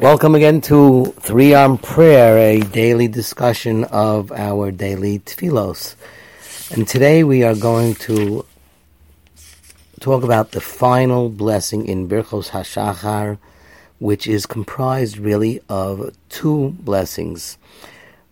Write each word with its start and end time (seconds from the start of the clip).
Welcome 0.00 0.34
again 0.34 0.60
to 0.62 1.06
Three 1.20 1.54
on 1.54 1.78
Prayer, 1.78 2.36
a 2.36 2.60
daily 2.60 3.08
discussion 3.08 3.84
of 3.84 4.30
our 4.30 4.70
daily 4.70 5.20
tefillos. 5.20 5.94
And 6.70 6.86
today 6.86 7.24
we 7.24 7.42
are 7.44 7.54
going 7.54 7.94
to 8.06 8.44
talk 10.00 10.22
about 10.22 10.50
the 10.52 10.60
final 10.60 11.30
blessing 11.30 11.86
in 11.86 12.10
Birchos 12.10 12.50
HaShachar, 12.50 13.38
which 13.98 14.26
is 14.26 14.44
comprised 14.44 15.16
really 15.16 15.60
of 15.70 16.14
two 16.28 16.76
blessings. 16.80 17.56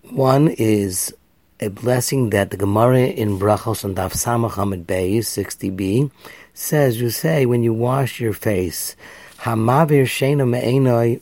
One 0.03 0.49
is 0.49 1.15
a 1.61 1.71
blessing 1.71 2.29
that 2.29 2.51
the 2.51 2.59
Gemara 2.59 3.07
in 3.07 3.39
Brachos 3.39 3.85
and 3.85 3.97
Daf 3.97 4.13
Samach 4.13 4.57
Hamid 4.57 4.87
Bey 4.87 5.21
60b 5.21 6.11
says, 6.53 7.01
you 7.01 7.09
say 7.09 7.47
when 7.47 7.63
you 7.63 7.73
wash 7.73 8.21
your 8.21 8.35
face, 8.35 8.97
Hamavir 9.45 10.05
Shena 10.05 10.49
Me'enoi. 10.49 11.21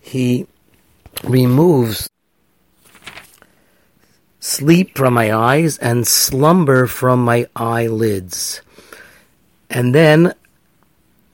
He 0.00 0.46
removes 1.24 2.08
sleep 4.38 4.96
from 4.96 5.14
my 5.14 5.32
eyes 5.34 5.76
and 5.78 6.06
slumber 6.06 6.86
from 6.86 7.24
my 7.24 7.46
eyelids. 7.56 8.62
And 9.68 9.92
then 9.92 10.34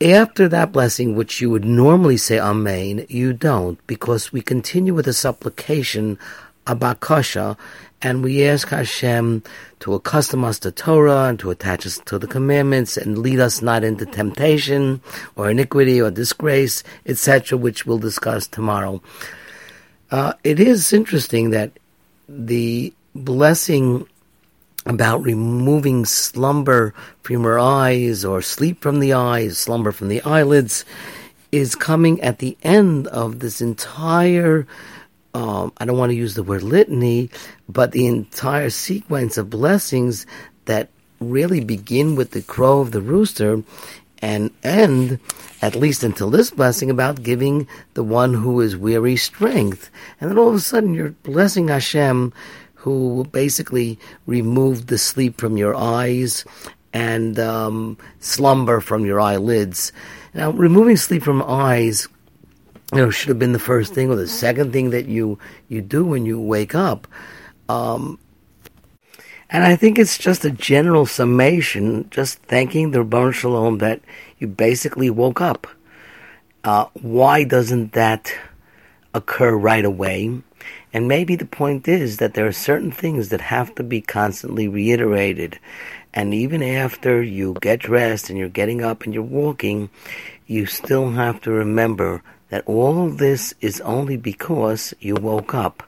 after 0.00 0.48
that 0.48 0.72
blessing, 0.72 1.14
which 1.14 1.42
you 1.42 1.50
would 1.50 1.64
normally 1.64 2.16
say 2.16 2.38
Amen, 2.38 3.04
you 3.08 3.34
don't, 3.34 3.84
because 3.86 4.32
we 4.32 4.40
continue 4.40 4.94
with 4.94 5.06
a 5.06 5.12
supplication 5.12 6.18
Abakasha, 6.66 7.56
and 8.02 8.22
we 8.22 8.44
ask 8.44 8.68
Hashem 8.68 9.42
to 9.80 9.94
accustom 9.94 10.44
us 10.44 10.58
to 10.60 10.70
Torah 10.70 11.24
and 11.24 11.38
to 11.40 11.50
attach 11.50 11.86
us 11.86 11.98
to 12.06 12.18
the 12.18 12.26
commandments 12.26 12.96
and 12.96 13.18
lead 13.18 13.40
us 13.40 13.62
not 13.62 13.84
into 13.84 14.06
temptation 14.06 15.00
or 15.36 15.50
iniquity 15.50 16.00
or 16.00 16.10
disgrace, 16.10 16.82
etc., 17.06 17.56
which 17.58 17.86
we'll 17.86 17.98
discuss 17.98 18.46
tomorrow. 18.46 19.02
Uh, 20.10 20.34
it 20.44 20.60
is 20.60 20.92
interesting 20.92 21.50
that 21.50 21.72
the 22.28 22.92
blessing 23.14 24.06
about 24.86 25.22
removing 25.22 26.04
slumber 26.04 26.94
from 27.22 27.42
your 27.42 27.58
eyes 27.58 28.24
or 28.24 28.42
sleep 28.42 28.80
from 28.82 29.00
the 29.00 29.12
eyes, 29.12 29.58
slumber 29.58 29.92
from 29.92 30.08
the 30.08 30.20
eyelids, 30.22 30.84
is 31.52 31.74
coming 31.74 32.20
at 32.20 32.38
the 32.38 32.56
end 32.62 33.06
of 33.08 33.38
this 33.38 33.60
entire 33.60 34.66
um, 35.34 35.72
I 35.78 35.84
don't 35.84 35.98
want 35.98 36.10
to 36.10 36.16
use 36.16 36.34
the 36.34 36.44
word 36.44 36.62
litany, 36.62 37.30
but 37.68 37.92
the 37.92 38.06
entire 38.06 38.70
sequence 38.70 39.36
of 39.36 39.50
blessings 39.50 40.26
that 40.66 40.88
really 41.20 41.62
begin 41.62 42.14
with 42.14 42.30
the 42.30 42.42
crow 42.42 42.80
of 42.80 42.92
the 42.92 43.00
rooster 43.00 43.62
and 44.22 44.50
end, 44.62 45.18
at 45.60 45.74
least 45.74 46.04
until 46.04 46.30
this 46.30 46.50
blessing, 46.50 46.88
about 46.88 47.22
giving 47.22 47.66
the 47.94 48.04
one 48.04 48.32
who 48.32 48.60
is 48.60 48.76
weary 48.76 49.16
strength. 49.16 49.90
And 50.20 50.30
then 50.30 50.38
all 50.38 50.48
of 50.48 50.54
a 50.54 50.60
sudden 50.60 50.94
you're 50.94 51.10
blessing 51.10 51.68
Hashem, 51.68 52.32
who 52.74 53.26
basically 53.32 53.98
removed 54.26 54.86
the 54.86 54.98
sleep 54.98 55.38
from 55.38 55.56
your 55.56 55.74
eyes 55.74 56.44
and 56.92 57.38
um, 57.40 57.98
slumber 58.20 58.80
from 58.80 59.04
your 59.04 59.20
eyelids. 59.20 59.92
Now, 60.32 60.50
removing 60.50 60.96
sleep 60.96 61.22
from 61.22 61.42
eyes 61.42 62.08
you 62.94 63.00
know, 63.00 63.10
should 63.10 63.28
have 63.28 63.38
been 63.38 63.52
the 63.52 63.58
first 63.58 63.92
thing 63.92 64.08
or 64.08 64.16
the 64.16 64.28
second 64.28 64.72
thing 64.72 64.90
that 64.90 65.06
you 65.06 65.38
you 65.68 65.80
do 65.80 66.04
when 66.04 66.24
you 66.26 66.40
wake 66.40 66.74
up. 66.74 67.08
Um, 67.68 68.18
and 69.50 69.64
I 69.64 69.76
think 69.76 69.98
it's 69.98 70.18
just 70.18 70.44
a 70.44 70.50
general 70.50 71.06
summation, 71.06 72.08
just 72.10 72.38
thanking 72.38 72.90
the 72.90 73.04
Ribbono 73.04 73.32
Shel 73.32 73.52
Olam 73.52 73.78
that 73.80 74.00
you 74.38 74.46
basically 74.46 75.10
woke 75.10 75.40
up. 75.40 75.66
Uh, 76.62 76.86
why 76.94 77.44
doesn't 77.44 77.92
that 77.92 78.32
occur 79.12 79.54
right 79.56 79.84
away? 79.84 80.42
And 80.92 81.08
maybe 81.08 81.36
the 81.36 81.44
point 81.44 81.88
is 81.88 82.18
that 82.18 82.34
there 82.34 82.46
are 82.46 82.52
certain 82.52 82.92
things 82.92 83.28
that 83.30 83.40
have 83.40 83.74
to 83.74 83.82
be 83.82 84.00
constantly 84.00 84.68
reiterated. 84.68 85.58
And 86.12 86.32
even 86.32 86.62
after 86.62 87.22
you 87.22 87.56
get 87.60 87.80
dressed 87.80 88.30
and 88.30 88.38
you're 88.38 88.48
getting 88.48 88.82
up 88.82 89.02
and 89.02 89.12
you're 89.12 89.22
walking, 89.22 89.90
you 90.46 90.66
still 90.66 91.10
have 91.10 91.40
to 91.42 91.50
remember 91.50 92.22
that 92.54 92.62
all 92.68 93.08
this 93.10 93.52
is 93.60 93.80
only 93.80 94.16
because 94.16 94.94
you 95.00 95.16
woke 95.16 95.54
up. 95.54 95.82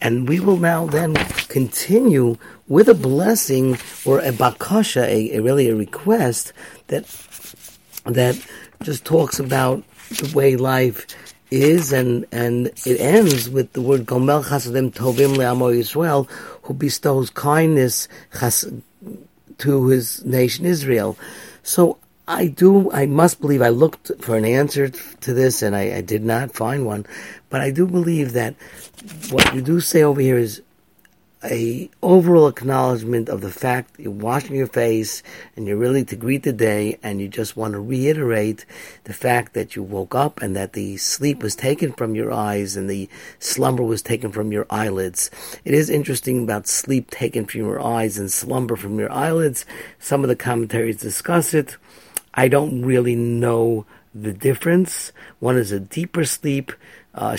And 0.00 0.28
we 0.28 0.38
will 0.38 0.58
now 0.58 0.86
then 0.86 1.16
continue 1.48 2.38
with 2.68 2.88
a 2.88 2.94
blessing 2.94 3.78
or 4.04 4.20
a 4.20 4.30
bakasha, 4.30 5.02
a, 5.02 5.38
a 5.38 5.42
really 5.42 5.68
a 5.68 5.74
request 5.74 6.52
that 6.86 7.04
that 8.04 8.38
just 8.84 9.04
talks 9.04 9.40
about 9.40 9.82
the 10.10 10.30
way 10.36 10.54
life 10.54 11.04
is, 11.50 11.92
and 11.92 12.26
and 12.30 12.68
it 12.86 13.00
ends 13.00 13.50
with 13.50 13.72
the 13.72 13.82
word 13.82 14.06
Gomel 14.06 14.44
Chasadim 14.44 14.94
Tovim 14.94 15.34
Le'amo 15.34 15.74
Yisrael, 15.74 16.30
who 16.62 16.74
bestows 16.74 17.28
kindness 17.30 18.06
to 19.58 19.86
his 19.88 20.24
nation 20.24 20.64
Israel. 20.64 21.18
So 21.64 21.98
I 22.26 22.46
do, 22.46 22.90
I 22.90 23.04
must 23.04 23.40
believe, 23.40 23.60
I 23.60 23.68
looked 23.68 24.10
for 24.22 24.36
an 24.36 24.46
answer 24.46 24.88
to 24.88 25.34
this 25.34 25.60
and 25.60 25.76
I, 25.76 25.96
I, 25.96 26.00
did 26.00 26.24
not 26.24 26.54
find 26.54 26.86
one, 26.86 27.04
but 27.50 27.60
I 27.60 27.70
do 27.70 27.86
believe 27.86 28.32
that 28.32 28.54
what 29.30 29.54
you 29.54 29.60
do 29.60 29.78
say 29.80 30.02
over 30.02 30.22
here 30.22 30.38
is 30.38 30.62
a 31.44 31.90
overall 32.02 32.48
acknowledgement 32.48 33.28
of 33.28 33.42
the 33.42 33.50
fact 33.50 33.98
you're 33.98 34.10
washing 34.10 34.56
your 34.56 34.66
face 34.66 35.22
and 35.54 35.66
you're 35.66 35.76
really 35.76 36.02
to 36.02 36.16
greet 36.16 36.42
the 36.42 36.52
day 36.52 36.98
and 37.02 37.20
you 37.20 37.28
just 37.28 37.56
want 37.56 37.74
to 37.74 37.80
reiterate 37.80 38.64
the 39.04 39.12
fact 39.12 39.52
that 39.52 39.76
you 39.76 39.82
woke 39.82 40.14
up 40.14 40.40
and 40.40 40.56
that 40.56 40.72
the 40.72 40.96
sleep 40.96 41.42
was 41.42 41.54
taken 41.54 41.92
from 41.92 42.14
your 42.14 42.32
eyes 42.32 42.76
and 42.76 42.88
the 42.88 43.08
slumber 43.38 43.82
was 43.82 44.00
taken 44.00 44.32
from 44.32 44.50
your 44.50 44.66
eyelids. 44.70 45.30
It 45.66 45.74
is 45.74 45.90
interesting 45.90 46.44
about 46.44 46.66
sleep 46.66 47.10
taken 47.10 47.44
from 47.44 47.60
your 47.60 47.84
eyes 47.84 48.16
and 48.16 48.32
slumber 48.32 48.76
from 48.76 48.98
your 48.98 49.12
eyelids. 49.12 49.66
Some 49.98 50.24
of 50.24 50.28
the 50.28 50.36
commentaries 50.36 50.96
discuss 50.96 51.52
it. 51.52 51.76
I 52.34 52.48
don't 52.48 52.82
really 52.82 53.14
know 53.14 53.86
the 54.14 54.32
difference. 54.32 55.12
One 55.38 55.56
is 55.56 55.72
a 55.72 55.80
deeper 55.80 56.24
sleep. 56.24 56.72
Uh, 57.14 57.36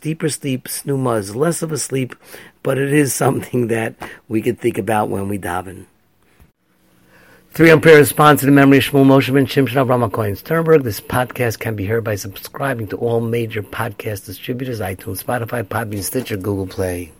deeper 0.00 0.28
sleep. 0.28 0.64
Snuma 0.64 1.18
is 1.18 1.36
less 1.36 1.62
of 1.62 1.72
a 1.72 1.78
sleep, 1.78 2.16
but 2.62 2.78
it 2.78 2.92
is 2.92 3.14
something 3.24 3.68
that 3.68 3.94
we 4.28 4.42
could 4.42 4.58
think 4.58 4.78
about 4.78 5.10
when 5.10 5.28
we 5.28 5.38
daven. 5.38 5.86
Three 7.52 7.70
on 7.70 7.80
prayer 7.80 7.98
is 7.98 8.08
sponsored 8.08 8.48
in 8.48 8.54
memory 8.54 8.78
of 8.78 8.84
Shmuel 8.84 9.04
Moshe 9.04 9.32
ben 9.34 9.44
Shimshon 9.44 9.84
Avraham 9.84 10.10
Cohen 10.12 10.36
Sternberg. 10.36 10.84
This 10.84 11.00
podcast 11.00 11.58
can 11.58 11.74
be 11.74 11.84
heard 11.84 12.04
by 12.04 12.14
subscribing 12.14 12.86
to 12.88 12.96
all 12.96 13.20
major 13.20 13.62
podcast 13.62 14.24
distributors, 14.24 14.78
iTunes, 14.78 15.24
Spotify, 15.24 15.64
Podbean, 15.64 16.02
Stitcher, 16.02 16.36
Google 16.36 16.68
Play. 16.68 17.10